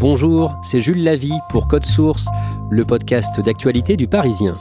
[0.00, 2.28] Bonjour, c'est Jules Lavie pour Code Source,
[2.70, 4.54] le podcast d'actualité du Parisien.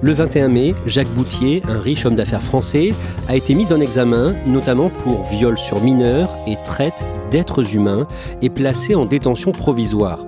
[0.00, 2.90] Le 21 mai, Jacques Boutier, un riche homme d'affaires français,
[3.26, 8.06] a été mis en examen, notamment pour viol sur mineurs et traite d'êtres humains,
[8.40, 10.27] et placé en détention provisoire.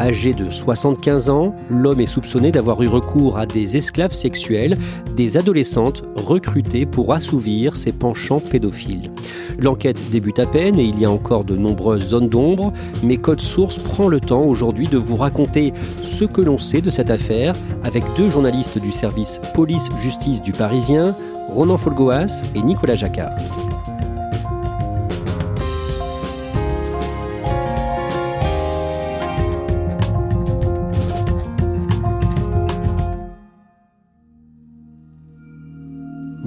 [0.00, 4.78] Âgé de 75 ans, l'homme est soupçonné d'avoir eu recours à des esclaves sexuels,
[5.14, 9.10] des adolescentes recrutées pour assouvir ses penchants pédophiles.
[9.58, 13.42] L'enquête débute à peine et il y a encore de nombreuses zones d'ombre, mais Code
[13.42, 17.54] Source prend le temps aujourd'hui de vous raconter ce que l'on sait de cette affaire
[17.84, 21.14] avec deux journalistes du service police-justice du Parisien,
[21.50, 23.36] Ronan Folgoas et Nicolas Jacquard.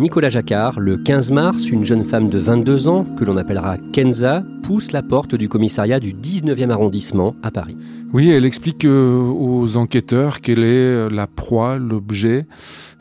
[0.04, 4.44] Nicolas Jacquard, le 15 mars, une jeune femme de 22 ans, que l'on appellera Kenza,
[4.62, 7.78] pousse la porte du commissariat du 19e arrondissement à Paris.
[8.12, 12.46] Oui, elle explique euh, aux enquêteurs qu'elle est la proie, l'objet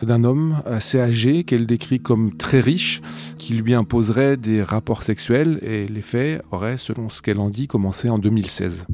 [0.00, 3.02] d'un homme assez âgé, qu'elle décrit comme très riche,
[3.36, 7.66] qui lui imposerait des rapports sexuels et les faits auraient, selon ce qu'elle en dit,
[7.66, 8.86] commencé en 2016.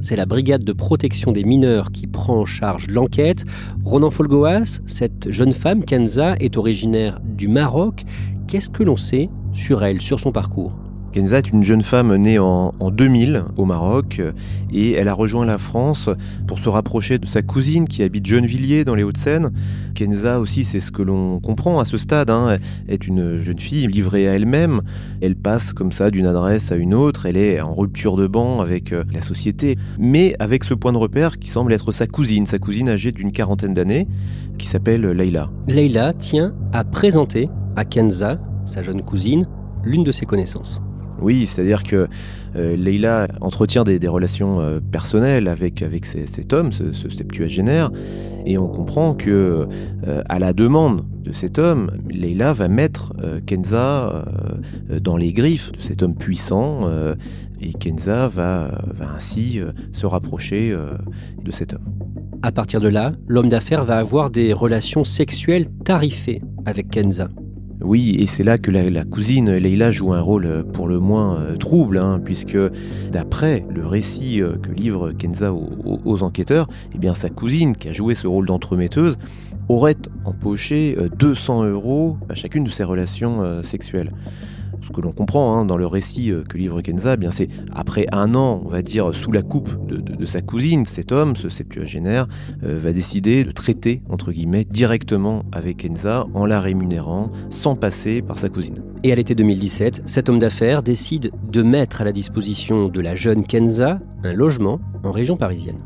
[0.00, 3.44] C'est la brigade de protection des mineurs qui prend en charge l'enquête.
[3.84, 8.04] Ronan Folgoas, cette jeune femme, Kenza, est originaire du Maroc.
[8.46, 10.85] Qu'est-ce que l'on sait sur elle, sur son parcours?
[11.16, 14.20] Kenza est une jeune femme née en, en 2000 au Maroc
[14.70, 16.10] et elle a rejoint la France
[16.46, 19.50] pour se rapprocher de sa cousine qui habite Gennevilliers dans les Hauts-de-Seine.
[19.94, 23.86] Kenza aussi, c'est ce que l'on comprend à ce stade, hein, est une jeune fille
[23.86, 24.82] livrée à elle-même.
[25.22, 28.60] Elle passe comme ça d'une adresse à une autre, elle est en rupture de banc
[28.60, 32.44] avec euh, la société, mais avec ce point de repère qui semble être sa cousine,
[32.44, 34.06] sa cousine âgée d'une quarantaine d'années,
[34.58, 35.48] qui s'appelle Leïla.
[35.66, 39.48] Leïla tient à présenter à Kenza, sa jeune cousine,
[39.82, 40.82] l'une de ses connaissances.
[41.20, 42.08] Oui, c'est-à-dire que
[42.56, 47.90] euh, Leïla entretient des, relations euh, personnelles avec, avec cet homme, ce, septuagénaire,
[48.44, 49.66] et on comprend que,
[50.06, 53.12] euh, à la demande de cet homme, Leïla va mettre
[53.46, 54.24] Kenza
[55.00, 56.82] dans les griffes de cet homme puissant,
[57.60, 59.60] et Kenza va, ainsi
[59.90, 60.72] se rapprocher
[61.42, 61.82] de cet homme.
[62.42, 67.28] À partir de là, l'homme d'affaires va avoir des relations sexuelles tarifées avec Kenza.
[67.82, 71.36] Oui, et c'est là que la, cousine Leïla joue un rôle euh, pour le moins
[71.36, 72.56] euh, trouble, hein, puisque
[73.12, 77.92] d'après le récit euh, que livre Kenza aux, enquêteurs, eh bien sa cousine, qui a
[77.92, 79.18] joué ce rôle d'entremetteuse,
[79.68, 84.12] aurait empoché euh, 200 euros à chacune de ses relations sexuelles.
[84.86, 88.06] Ce que l'on comprend hein, dans le récit euh, que livre Kenza, eh c'est après
[88.12, 92.28] un an, on va dire, sous la coupe de sa cousine, cet homme, ce septuagénaire,
[92.62, 98.22] euh, va décider de traiter, entre guillemets, directement avec Kenza en la rémunérant, sans passer
[98.22, 98.76] par sa cousine.
[99.02, 103.14] Et à l'été 2017, cet homme d'affaires décide de mettre à la disposition de la
[103.14, 105.78] jeune Kenza un logement en région parisienne.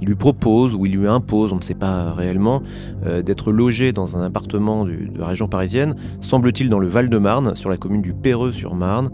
[0.00, 2.62] Il lui propose ou il lui impose, on ne sait pas réellement,
[3.04, 7.70] euh, d'être logé dans un appartement de la région parisienne, semble-t-il dans le Val-de-Marne, sur
[7.70, 9.10] la commune du Perreux-sur-Marne.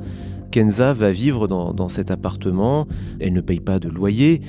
[0.50, 2.87] Kenza va vivre dans, cet appartement,
[3.21, 4.42] elle ne paye pas de loyer,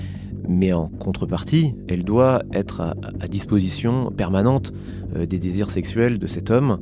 [0.49, 4.73] mais en contrepartie, elle doit être à, à disposition permanente
[5.15, 6.79] euh, des désirs sexuels de cet homme.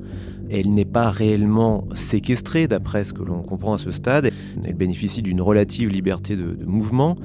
[0.51, 4.29] Elle n'est pas réellement séquestrée, d'après ce que l'on comprend à ce stade.
[4.63, 7.15] Elle bénéficie d'une relative liberté de, de mouvement,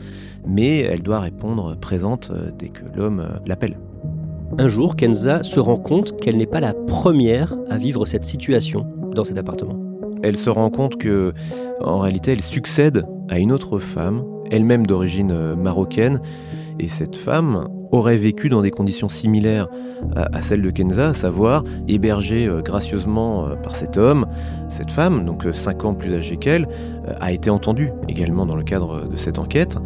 [0.47, 3.78] mais elle doit répondre présente euh, dès que l'homme euh, l'appelle.
[4.59, 8.86] Un jour, Kenza se rend compte qu'elle n'est pas la première à vivre cette situation
[9.15, 9.78] dans cet appartement.
[10.22, 11.34] Elle se rend compte que,
[11.80, 16.21] en réalité, elle succède à une autre femme, elle-même d'origine euh, marocaine,
[16.78, 19.68] et cette femme aurait vécu dans des conditions similaires
[20.15, 24.27] à, celles de Kenza, à savoir hébergée euh, gracieusement euh, par cet homme.
[24.68, 26.66] Cette femme, donc 5 ans plus âgée qu'elle,
[27.09, 29.77] euh, a été entendue également dans le cadre de cette enquête,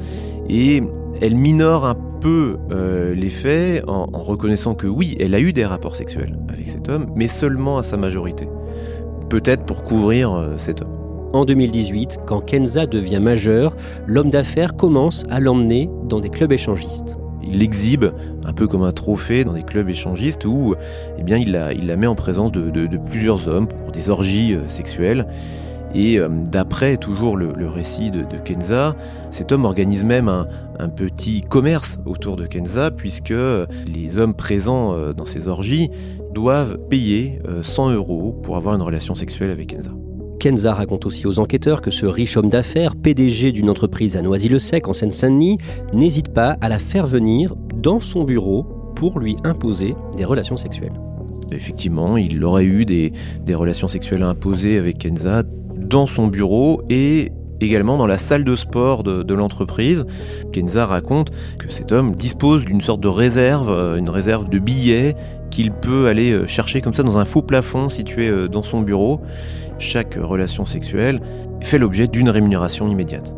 [0.48, 0.82] et
[1.20, 5.64] elle minore un peu euh, les faits en, reconnaissant que oui, elle a eu des
[5.64, 8.48] rapports sexuels avec cet homme, mais seulement à sa majorité.
[9.28, 10.90] Peut-être pour couvrir euh, cet homme.
[11.32, 13.76] En 2018, quand Kenza devient majeure,
[14.06, 17.19] l'homme d'affaires commence à l'emmener dans des clubs échangistes.
[17.42, 18.06] Il l'exhibe
[18.44, 20.74] un peu comme un trophée dans des clubs échangistes où
[21.18, 25.26] eh il, la, met en présence de, plusieurs hommes pour des orgies euh, sexuelles.
[25.92, 28.94] Et euh, d'après toujours le, récit de, Kenza,
[29.30, 30.46] cet homme organise même un,
[30.78, 35.90] un, petit commerce autour de Kenza, puisque les hommes présents euh, dans ces orgies
[36.32, 39.90] doivent payer 100 euros pour avoir une relation sexuelle avec Kenza.
[40.40, 44.88] Kenza raconte aussi aux enquêteurs que ce riche homme d'affaires, PDG d'une entreprise à Noisy-le-Sec
[44.88, 45.58] en Seine-Saint-Denis,
[45.92, 48.62] n'hésite pas à la faire venir dans son bureau
[48.96, 50.98] pour lui imposer des relations sexuelles.
[51.52, 53.12] Effectivement, il aurait eu des,
[53.52, 55.42] relations sexuelles imposées avec Kenza
[55.76, 60.04] dans son bureau et également dans la salle de sport de, l'entreprise.
[60.52, 65.14] Kenza raconte que cet homme dispose d'une sorte de réserve, euh, une réserve de billets
[65.50, 68.80] qu'il peut aller euh, chercher comme ça dans un faux plafond situé euh, dans son
[68.80, 69.20] bureau
[69.78, 71.20] chaque relation sexuelle
[71.60, 73.34] fait l'objet d'une rémunération immédiate.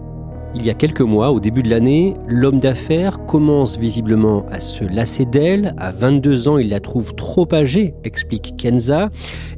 [0.55, 4.85] Il y a quelques mois, au début de l'année, l'homme d'affaires commence visiblement à se
[4.85, 5.75] lasser d'elle.
[5.79, 9.09] À 22 ans, il la trouve trop âgée, explique Kenza,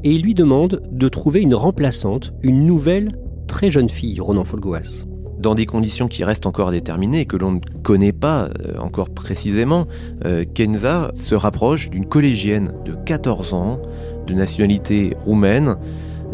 [0.04, 3.10] et il lui demande de trouver une remplaçante, une nouvelle
[3.46, 5.06] très jeune fille, Ronan Folgoas.
[5.38, 9.10] Dans des conditions qui restent encore déterminées et que l'on ne connaît pas euh, encore
[9.10, 9.86] précisément,
[10.24, 13.80] euh, Kenza se rapproche d'une collégienne de 14 ans,
[14.26, 15.76] de nationalité roumaine,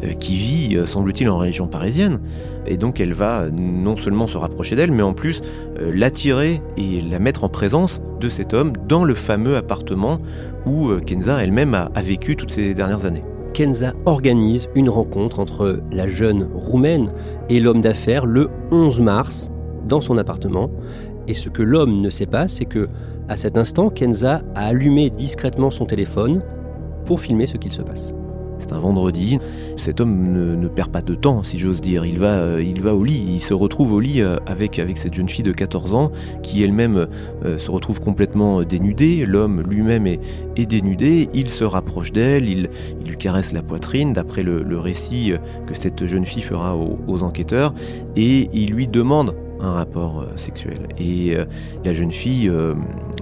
[0.04, 2.20] euh, qui vit, semble-t-il, en région parisienne.
[2.66, 5.42] Et donc elle va non seulement se rapprocher d'elle, mais en plus
[5.80, 10.20] l'attirer et la mettre en présence de cet homme dans le fameux appartement
[10.66, 13.24] où Kenza elle-même a, vécu toutes ces dernières années.
[13.52, 17.12] Kenza organise une rencontre entre la jeune roumaine
[17.48, 19.50] et l'homme d'affaires le 11 mars
[19.86, 20.70] dans son appartement.
[21.26, 22.88] Et ce que l'homme ne sait pas, c'est que
[23.28, 26.42] à cet instant, Kenza a allumé discrètement son téléphone
[27.04, 28.12] pour filmer ce qu'il se passe.
[28.60, 29.38] C'est un vendredi.
[29.76, 32.04] Cet homme ne, perd pas de temps, si j'ose dire.
[32.04, 35.14] Il va, euh, il va au lit, il se retrouve au lit euh, avec, cette
[35.14, 36.12] jeune fille de 14 ans
[36.42, 37.08] qui elle-même
[37.44, 39.24] euh, se retrouve complètement dénudée.
[39.26, 40.20] L'homme lui-même est,
[40.66, 41.28] dénudé.
[41.32, 42.68] Il se rapproche d'elle, il,
[43.06, 45.32] lui caresse la poitrine, d'après le, récit
[45.66, 47.74] que cette jeune fille fera aux enquêteurs,
[48.16, 50.88] et il lui demande un rapport euh, sexuel.
[50.98, 51.44] Et euh,
[51.84, 52.74] la jeune fille euh,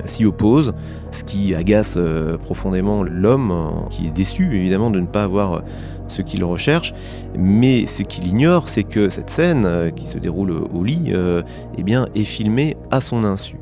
[0.05, 0.75] s'y oppose,
[1.11, 1.99] ce qui agace
[2.43, 5.62] profondément l'homme, qui est déçu évidemment de ne pas avoir
[6.06, 6.93] ce qu'il recherche.
[7.37, 11.12] Mais ce qu'il ignore, c'est que cette scène qui se déroule au lit
[11.76, 13.56] eh bien, est filmée à son insu.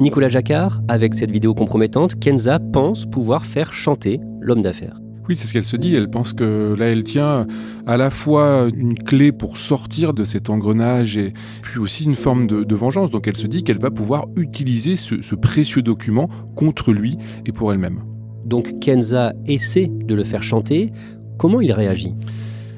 [0.00, 5.02] Nicolas Jacquard, avec cette vidéo compromettante, Kenza pense pouvoir faire chanter l'homme d'affaires.
[5.28, 5.94] Oui, c'est ce qu'elle se dit.
[5.94, 7.46] Elle pense que là, elle tient
[7.86, 11.32] à la fois une clé pour sortir de cet engrenage et
[11.62, 13.10] puis aussi une forme de, vengeance.
[13.10, 17.16] Donc elle se dit qu'elle va pouvoir utiliser ce précieux document contre lui
[17.46, 18.00] et pour elle-même.
[18.44, 20.92] Donc Kenza essaie de le faire chanter.
[21.38, 22.14] Comment il réagit?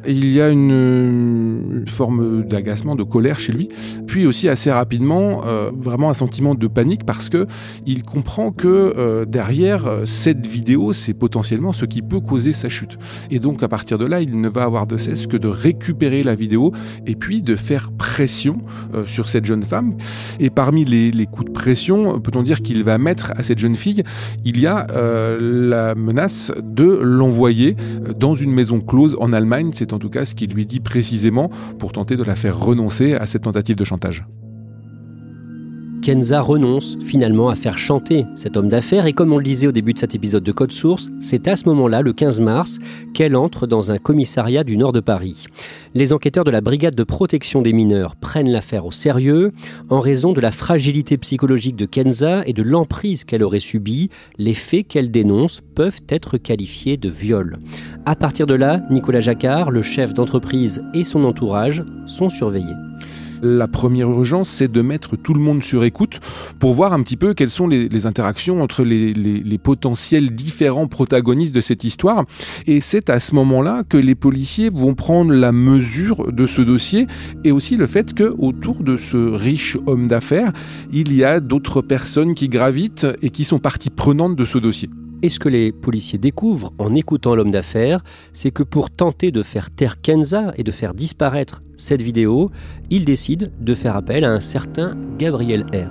[0.06, 3.68] Il y a une, forme d'agacement, de colère chez lui,
[4.06, 7.46] puis aussi assez rapidement, euh, vraiment un sentiment de panique parce que
[7.86, 12.68] il comprend que euh, derrière euh, cette vidéo, c'est potentiellement ce qui peut causer sa
[12.68, 12.98] chute.
[13.30, 16.22] Et donc à partir de là, il ne va avoir de cesse que de récupérer
[16.22, 16.72] la vidéo
[17.06, 18.56] et puis de faire pression
[19.06, 19.96] sur cette jeune femme.
[20.40, 21.52] Et parmi les, les coups de
[22.20, 24.02] peut-on dire qu'il va mettre à cette jeune fille,
[24.44, 24.87] il y a
[25.40, 27.76] la menace de l'envoyer
[28.19, 29.70] dans une maison close en Allemagne.
[29.75, 33.14] C'est en tout cas ce qu'il lui dit précisément pour tenter de la faire renoncer
[33.14, 34.25] à cette tentative de chantage.
[36.04, 39.72] Kenza renonce finalement à faire chanter cet homme d'affaires et comme on le disait au
[39.72, 42.79] début de cet épisode de Code Source, c'est à ce moment-là, le 15 mars,
[43.14, 45.46] qu'elle entre dans un commissariat du nord de Paris.
[45.94, 49.52] Les enquêteurs de la brigade de protection des mineurs prennent l'affaire au sérieux
[49.88, 54.10] en raison de la fragilité psychologique de Kenza et de l'emprise qu'elle aurait subie.
[54.36, 57.60] Les faits qu'elle dénonce peuvent être qualifiés de viol.
[58.05, 62.74] À partir de là, Nicolas Jacquard, le chef d'entreprise et son entourage sont surveillés
[63.44, 66.20] la première urgence, c'est de mettre tout le monde sur écoute
[66.58, 71.60] pour voir un petit peu quelles sont les, interactions entre les, potentiels différents protagonistes de
[71.60, 72.24] cette histoire.
[72.67, 77.06] Et c'est à ce moment-là que les policiers vont prendre la mesure de ce dossier
[77.44, 80.53] et aussi le fait que autour de ce riche homme d'affaires,
[80.93, 84.91] il y a d'autres personnes qui gravitent et qui sont partie prenante de ce dossier.
[85.24, 88.04] Et ce que les policiers découvrent en écoutant l'homme d'affaires,
[88.34, 92.50] c'est que pour tenter de faire taire Kenza et de faire disparaître cette vidéo,
[92.90, 95.88] ils décident de faire appel à un certain Gabriel R.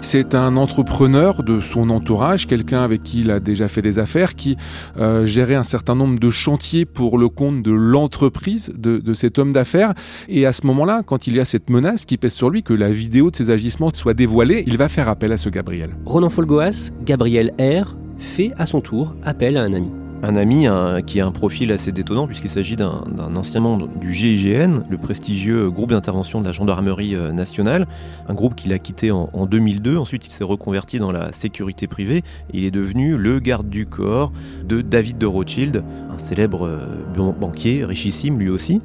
[0.00, 4.34] C'est un entrepreneur de son entourage, quelqu'un avec qui il a déjà fait des affaires,
[4.34, 4.56] qui
[4.98, 9.38] euh, gérait un certain nombre de chantiers pour le compte de l'entreprise de, de, cet
[9.38, 9.94] homme d'affaires.
[10.28, 12.74] Et à ce moment-là, quand il y a cette menace qui pèse sur lui, que
[12.74, 15.90] la vidéo de ses agissements soit dévoilée, il va faire appel à ce Gabriel.
[16.04, 19.90] Ronan Folgoas, Gabriel R, fait à son tour appel à un ami.
[20.22, 20.66] un ami
[21.06, 25.70] qui a un profil assez détonnant puisqu'il s'agit d'un ancien membre du GIGN, le prestigieux
[25.70, 27.86] groupe d'intervention de la gendarmerie euh, nationale,
[28.28, 29.96] un groupe qu'il a quitté en, 2002.
[29.96, 32.18] Ensuite, il s'est reconverti dans la sécurité privée
[32.52, 34.32] et il est devenu le garde du corps
[34.64, 38.80] de David de Rothschild, un célèbre euh, banquier richissime lui aussi.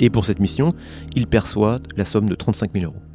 [0.00, 0.74] Et pour cette mission,
[1.14, 3.09] il perçoit la somme de 35 000 euros.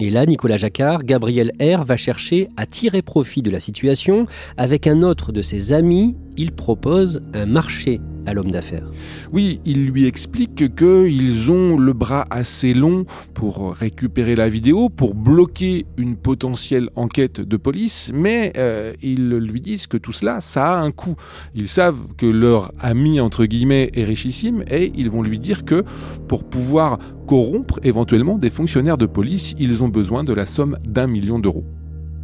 [0.00, 4.26] Et là, Nicolas Jacquard, Gabriel R va chercher à tirer profit de la situation.
[4.56, 8.90] Avec un autre de ses amis, il propose un marché à l'homme d'affaires.
[9.32, 15.14] Oui, il lui explique qu'ils ont le bras assez long pour récupérer la vidéo, pour
[15.14, 20.74] bloquer une potentielle enquête de police, mais euh, ils lui disent que tout cela, ça
[20.74, 21.16] a un coût.
[21.54, 25.84] Ils savent que leur ami, entre guillemets, est richissime, et ils vont lui dire que
[26.28, 31.06] pour pouvoir corrompre éventuellement des fonctionnaires de police, ils ont besoin de la somme d'un
[31.06, 31.64] million d'euros.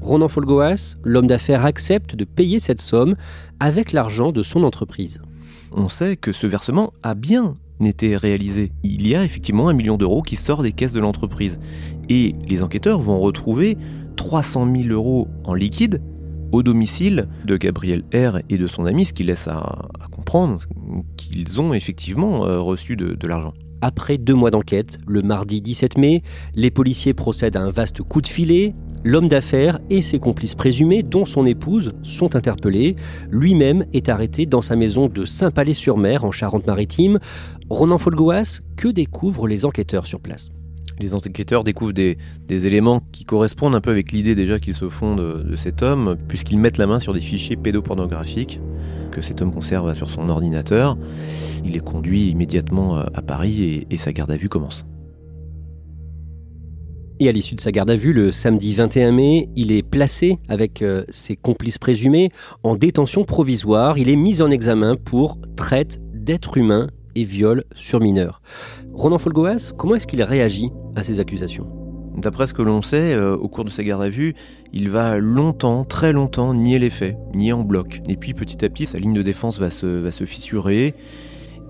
[0.01, 3.17] Ronan Folgoas, l'homme d'affaires, accepte de payer cette somme
[3.61, 5.21] avec l'argent de son entreprise
[5.73, 8.73] on sait que ce versement a bien été réalisé.
[8.83, 11.59] Il y a effectivement un million d'euros qui sort des caisses de l'entreprise.
[12.09, 13.77] Et les enquêteurs vont retrouver
[14.17, 16.03] 300 000 euros en liquide
[16.51, 20.61] au domicile de Gabriel R et de son ami, ce qui laisse à, comprendre
[21.17, 23.53] qu'ils ont effectivement euh, reçu de, de l'argent.
[23.81, 26.23] Après deux mois d'enquête, le mardi 17 mai,
[26.55, 31.03] les policiers procèdent à un vaste coup de filet L'homme d'affaires et ses complices présumés,
[31.03, 32.97] dont son épouse, sont interpellés.
[33.31, 37.19] Lui-même est arrêté dans sa maison de Saint-Palais-sur-Mer, en Charente-Maritime.
[37.71, 40.51] Ronan Folgoas, que découvrent les enquêteurs sur place?
[40.99, 42.17] Les enquêteurs découvrent des,
[42.49, 46.59] éléments qui correspondent un peu avec l'idée déjà qu'ils se font de, cet homme, puisqu'ils
[46.59, 48.61] mettent la main sur des fichiers pédopornographiques
[49.13, 50.99] que cet homme conserve sur son ordinateur.
[51.65, 54.85] Il est conduit immédiatement à Paris et sa garde à vue commence.
[57.21, 60.39] Et à l'issue de sa garde à vue, le samedi 21 mai, il est placé
[60.49, 62.31] avec euh, ses complices présumés
[62.63, 63.99] en détention provisoire.
[63.99, 68.41] Il est mis en examen pour traite d'êtres humains et viol sur mineurs.
[68.93, 71.67] Ronan Folgoas, comment est-ce qu'il réagit à ces accusations?
[72.17, 74.35] D'après ce que l'on sait, euh, au cours de sa garde à vue,
[74.73, 78.01] il va longtemps, très longtemps, nier les faits, nier en bloc.
[78.09, 80.95] Et puis petit à petit, sa ligne de défense va se, fissurer.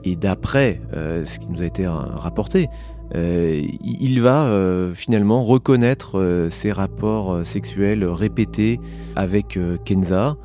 [0.05, 2.69] Et d'après euh, ce qui nous a été rapporté,
[3.15, 8.81] euh, il va euh, finalement reconnaître euh, ses rapports sexuels répétés
[9.17, 10.37] avec Kenza.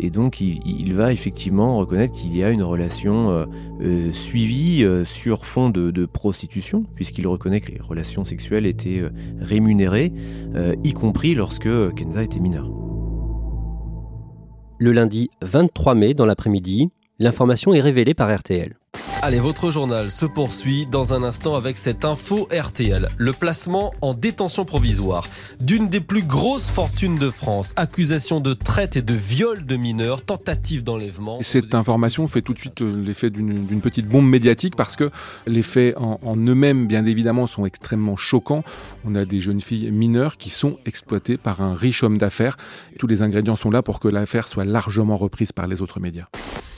[0.00, 3.48] Et donc il, va effectivement reconnaître qu'il y a une relation
[4.12, 9.02] suivie sur fond de, prostitution, puisqu'il reconnaît que les relations sexuelles étaient
[9.40, 10.12] rémunérées,
[10.84, 12.70] y compris lorsque Kenza était mineure.
[14.78, 18.76] Le lundi 23 mai, dans l'après-midi, l'information est révélée par RTL.
[19.20, 23.08] Allez, votre journal se poursuit dans un instant avec cette info RTL.
[23.16, 25.26] Le placement en détention provisoire
[25.60, 27.72] d'une des plus grosses fortunes de France.
[27.74, 31.38] Accusation de traite et de viol de mineurs, tentative d'enlèvement.
[31.40, 35.10] Cette information fait tout de suite euh, l'effet d'une petite bombe médiatique parce que
[35.48, 38.62] les faits en, en eux-mêmes, bien évidemment, sont extrêmement choquants.
[39.04, 42.56] On a des jeunes filles mineures qui sont exploitées par un riche homme d'affaires.
[43.00, 46.28] Tous les ingrédients sont là pour que l'affaire soit largement reprise par les autres médias.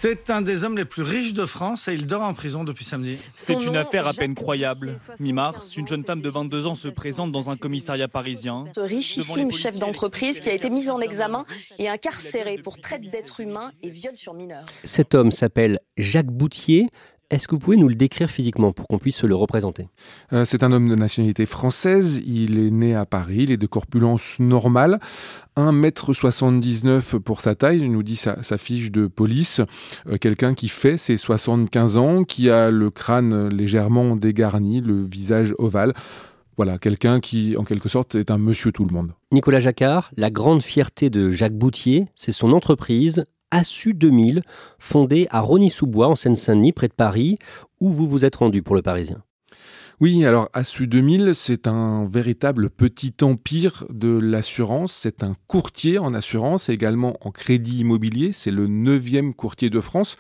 [0.03, 2.87] C'est un des hommes les plus riches de France et il dort en prison depuis
[2.87, 3.19] samedi.
[3.35, 4.97] C'est une affaire à peine croyable.
[5.19, 8.65] Mi-mars, une jeune femme de 22 ans se présente dans un commissariat parisien.
[8.75, 11.45] Ce richissime chef d'entreprise qui a été mis en examen
[11.79, 14.65] et incarcéré pour traite d'êtres humains et viol sur mineurs.
[14.85, 16.89] Cet homme s'appelle Jacques Boutier.
[17.31, 19.89] Est-ce que vous pouvez nous le décrire physiquement pour qu'on puisse se le représenter?
[20.33, 23.67] Euh, C'est un homme de nationalité française, il est né à Paris, il est de
[23.69, 24.99] corpulence normale,
[25.57, 29.61] 1m79 pour sa taille, nous dit sa, fiche de police,
[30.09, 35.55] euh, quelqu'un qui fait ses 75 ans, qui a le crâne légèrement dégarni, le visage
[35.59, 35.95] ovale.
[36.57, 39.13] Voilà, quelqu'un qui, en quelque sorte, est un monsieur tout le monde.
[39.31, 44.43] Nicolas Jacquard, la grande fierté de Jacques Boutier, c'est son entreprise, ASU 2000,
[44.79, 47.39] fondé à Rony-sous-Bois, en Seine-Saint-Denis, près de Paris,
[47.81, 49.23] où vous vous êtes rendu pour le Parisien.
[50.01, 54.95] Oui, alors ASU 2000, c'est un véritable petit empire de l'assurance.
[54.95, 58.33] C'est un courtier en assurance, également en crédit immobilier.
[58.33, 60.17] C'est le neuvième courtier de France.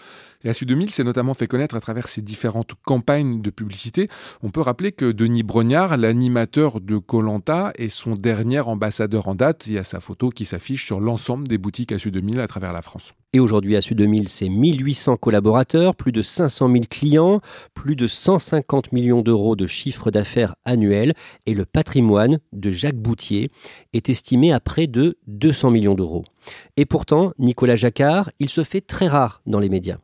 [0.46, 4.08] ASU 2000 s'est notamment fait connaître à travers ses différentes campagnes de publicité.
[4.42, 9.66] On peut rappeler que Denis Brognard, l'animateur de Colanta, est son dernier ambassadeur en date.
[9.66, 12.72] Il y a sa photo qui s'affiche sur l'ensemble des boutiques ASU 2000 à travers
[12.72, 13.12] la France.
[13.32, 17.40] Et aujourd'hui, ASU 2000, c'est 1800 collaborateurs, plus de 500 000 clients,
[17.74, 21.12] plus de 150 millions d'euros de chiffre d'affaires annuel
[21.46, 23.50] et le patrimoine de Jacques Boutier
[23.92, 26.24] est estimé à près de 200 millions d'euros.
[26.76, 29.98] Et pourtant, Nicolas Jacquard, il se fait très rare dans les médias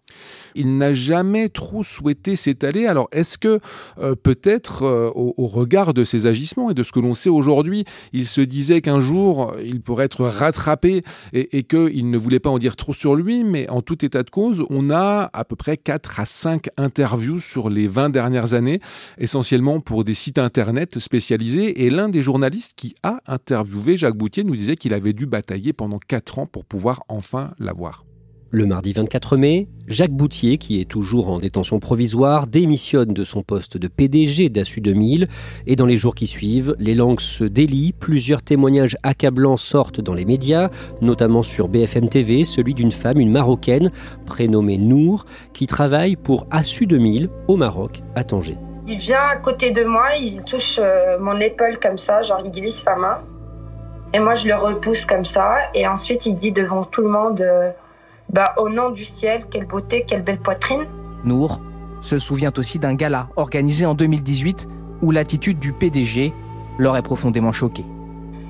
[0.56, 2.86] il n'a jamais trop souhaité s'étaler.
[2.86, 3.60] Alors est-ce que
[3.98, 7.84] euh, peut-être euh, au, regard de ses agissements et de ce que l'on sait aujourd'hui,
[8.12, 12.50] il se disait qu'un jour il pourrait être rattrapé et, et qu'il ne voulait pas
[12.50, 15.56] en dire trop sur lui, mais en tout état de cause, on a à peu
[15.56, 18.80] près 4 à 5 interviews sur les 20 dernières années,
[19.18, 21.84] essentiellement pour des sites internet spécialisés.
[21.84, 25.72] Et l'un des journalistes qui a interviewé Jacques Boutier nous disait qu'il avait dû batailler
[25.72, 28.04] pendant 4 ans pour pouvoir enfin l'avoir.
[28.52, 33.42] Le mardi 24 mai, Jacques Boutier, qui est toujours en détention provisoire, démissionne de son
[33.42, 35.26] poste de PDG d'Assu 2000
[35.66, 40.14] et dans les jours qui suivent, les langues se délient, plusieurs témoignages accablants sortent dans
[40.14, 43.90] les médias, notamment sur BFM TV, celui d'une femme, une Marocaine,
[44.26, 48.56] prénommée Nour, qui travaille pour Assu 2000 au Maroc, à Tanger.
[48.86, 52.52] Il vient à côté de moi, il touche euh, mon épaule comme ça, genre il
[52.52, 53.18] glisse sa main.
[54.14, 57.44] Et moi je le repousse comme ça, et ensuite il dit devant tout le monde...
[58.30, 60.86] Bah, au nom du ciel, quelle beauté, quelle belle poitrine.
[61.24, 61.60] Nour
[62.00, 64.68] se souvient aussi d'un gala organisé en 2018
[65.02, 66.32] où l'attitude du PDG
[66.78, 67.84] l'aurait profondément choqué.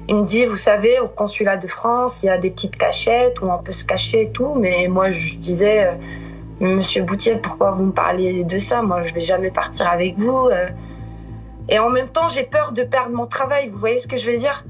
[0.09, 3.41] Il me dit, vous savez, au consulat de France, il y a des petites cachettes
[3.41, 4.55] où on peut se cacher et tout.
[4.55, 5.93] Mais moi, je disais, euh,
[6.61, 8.83] Monsieur Boutier, pourquoi vous me parlez de ça?
[8.83, 10.49] Moi, je vais jamais partir avec vous.
[10.49, 10.69] Euh.
[11.69, 13.69] Et en même temps, j'ai peur de perdre mon travail.
[13.69, 14.65] Vous voyez ce que je veux dire?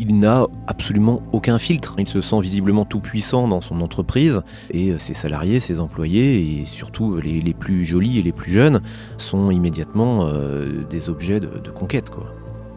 [0.00, 1.96] Il n'a absolument aucun filtre.
[1.98, 4.40] Il se sent visiblement tout puissant dans son entreprise
[4.70, 8.80] et ses salariés, ses employés et surtout les, plus jolis et les plus jeunes
[9.18, 12.08] sont immédiatement euh, des objets de, conquête.
[12.08, 12.24] Quoi.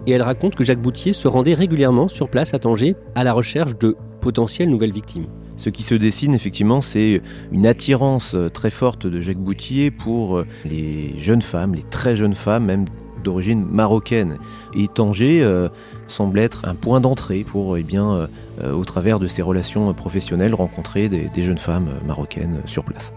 [0.06, 3.32] Et elle raconte que Jacques Boutier se rendait régulièrement sur place à Tanger à la
[3.32, 5.28] recherche de potentielles nouvelles victimes.
[5.56, 7.22] Ce qui se dessine effectivement, c'est
[7.54, 12.66] une attirance très forte de Jacques Boutier pour les jeunes femmes, les très jeunes femmes,
[12.66, 12.86] même
[13.24, 14.38] d'origine marocaine.
[14.74, 15.70] Et Tanger euh,
[16.08, 18.28] semble être un point d'entrée pour, eh bien,
[18.62, 23.14] euh, au travers de ses relations professionnelles, rencontrer des jeunes femmes marocaines sur place.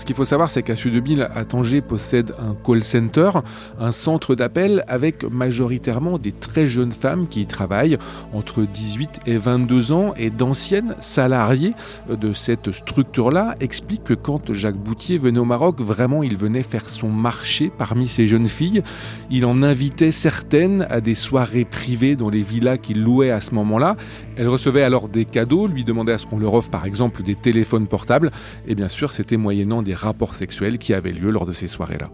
[0.00, 3.32] Ce qu'il faut savoir, c'est qu'à Sud-2000, à Tanger, possède un call center,
[3.78, 7.98] un centre d'appel avec majoritairement des très jeunes femmes qui y travaillent
[8.32, 11.74] entre 18 et 22 ans et d'anciennes salariées
[12.08, 16.88] de cette structure-là expliquent que quand Jacques Boutier venait au Maroc, vraiment, il venait faire
[16.88, 18.82] son marché parmi ces jeunes filles.
[19.30, 23.54] Il en invitait certaines à des soirées privées dans les villas qu'il louait à ce
[23.54, 23.96] moment-là.
[24.38, 27.34] Elles recevaient alors des cadeaux, lui demandaient à ce qu'on leur offre par exemple des
[27.34, 28.30] téléphones portables,
[28.66, 32.10] et bien sûr, c'était moyennant des rapports sexuels qui avaient lieu lors de ces soirées-là.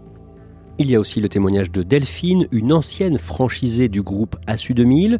[0.79, 5.17] Il y a aussi le témoignage de Delphine, une ancienne franchisée du groupe ASU 2000.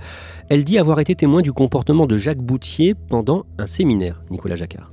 [0.50, 4.92] Elle dit avoir été témoin du comportement de Jacques Boutier pendant un séminaire, Nicolas Jacquard.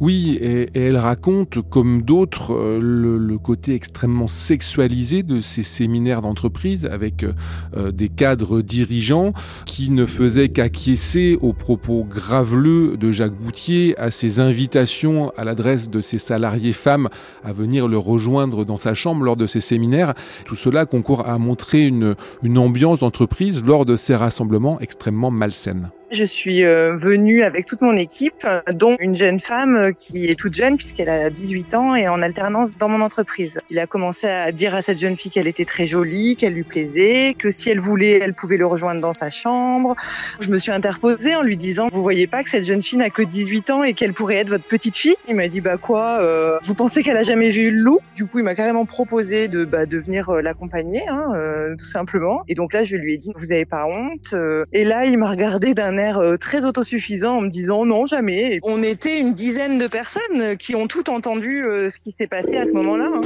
[0.00, 6.86] Oui, et, elle raconte, comme d'autres, euh, le, côté extrêmement sexualisé de ces séminaires d'entreprise
[6.86, 7.32] avec euh,
[7.76, 9.32] euh, des cadres dirigeants
[9.66, 15.90] qui ne faisaient qu'acquiescer aux propos graveleux de Jacques Boutier, à ses invitations à l'adresse
[15.90, 17.08] de ses salariés femmes
[17.42, 20.14] à venir le rejoindre dans sa chambre lors de ces séminaires.
[20.44, 25.90] Tout cela concourt à montrer une, une ambiance d'entreprise lors de ces rassemblements extrêmement malsaines.
[26.14, 30.38] Je suis euh, venue avec toute mon équipe, dont une jeune femme euh, qui est
[30.38, 33.58] toute jeune puisqu'elle a 18 ans et en alternance dans mon entreprise.
[33.68, 36.62] Il a commencé à dire à cette jeune fille qu'elle était très jolie, qu'elle lui
[36.62, 39.96] plaisait, que si elle voulait, elle pouvait le rejoindre dans sa chambre.
[40.38, 43.10] Je me suis interposée en lui disant, vous voyez pas que cette jeune fille n'a
[43.10, 45.16] que 18 ans et qu'elle pourrait être votre petite fille?
[45.26, 47.98] Il m'a dit, bah quoi, euh, vous pensez qu'elle a jamais vu le loup?
[48.14, 52.44] Du coup, il m'a carrément proposé de, bah, de venir l'accompagner, hein, tout simplement.
[52.46, 54.32] Et donc là, je lui ai dit, vous avez pas honte
[54.72, 58.60] Et là, il m'a regardé d'un air euh, très autosuffisant en me disant non, jamais.
[58.62, 62.56] on était une dizaine de personnes qui ont tout entendu euh, ce qui s'est passé
[62.56, 63.10] à ce moment-là.
[63.14, 63.20] Hein.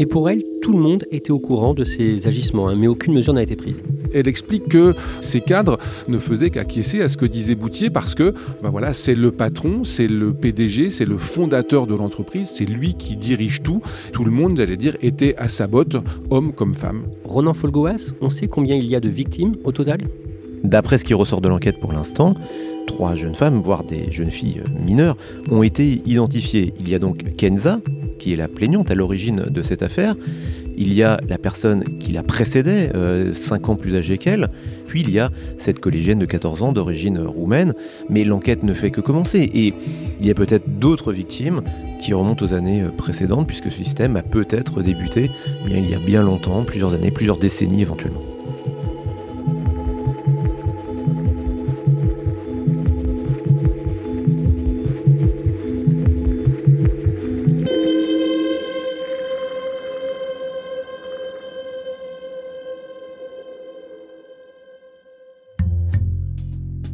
[0.00, 3.12] Et pour elle, tout le monde était au courant de ces agissements, hein, mais aucune
[3.12, 3.82] mesure n'a été prise.
[4.14, 8.32] Elle explique que ces cadres ne faisaient qu'acquiescer à ce que disait Boutier parce que
[8.62, 12.94] ben voilà, c'est le patron, c'est le PDG, c'est le fondateur de l'entreprise, c'est lui
[12.94, 13.82] qui dirige tout.
[14.14, 15.96] Tout le monde, j'allais dire, était à sa botte,
[16.30, 17.02] homme comme femme.
[17.24, 19.98] Ronan Folgoas, on sait combien il y a de victimes au total?
[20.64, 22.34] D'après ce qui ressort de l'enquête pour l'instant,
[22.86, 25.16] trois jeunes femmes, voire des jeunes filles mineures,
[25.50, 26.74] ont été identifiées.
[26.78, 27.80] Il y a donc Kenza,
[28.18, 30.14] qui est la plaignante à l'origine de cette affaire.
[30.76, 34.48] Il y a la personne qui la précédait, euh, 5 ans plus âgée qu'elle.
[34.86, 37.74] Puis il y a cette collégienne de 14 ans d'origine roumaine.
[38.08, 39.50] Mais l'enquête ne fait que commencer.
[39.54, 39.74] Et
[40.20, 41.62] il y a peut-être d'autres victimes
[42.00, 45.30] qui remontent aux années précédentes, puisque ce système a peut-être débuté
[45.66, 48.20] bien, il y a bien longtemps, plusieurs années, plusieurs décennies éventuellement.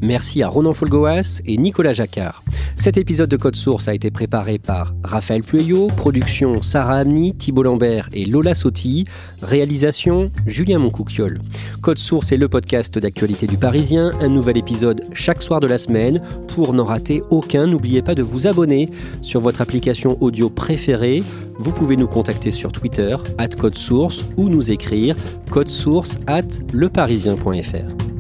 [0.07, 2.45] Merci à Ronan Folgoas et Nicolas Jacquard.
[2.77, 7.64] Cet épisode de Code Source a été préparé par Raphaël Pueyo, production Sarah Amni, Thibault
[7.64, 9.05] Lambert et Lola Sotti,
[9.42, 11.38] réalisation Julien Moncouquiol.
[11.81, 15.77] Code Source est le podcast d'actualité du Parisien, un nouvel épisode chaque soir de la
[15.77, 16.23] semaine.
[16.55, 18.88] Pour n'en rater aucun, n'oubliez pas de vous abonner
[19.23, 21.25] sur votre application audio préférée.
[21.59, 25.16] Vous pouvez nous contacter sur Twitter, at Code Source, ou nous écrire
[25.51, 28.16] code source at leparisien.fr.